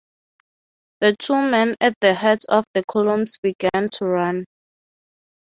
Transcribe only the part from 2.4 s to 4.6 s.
of the columns begin to run.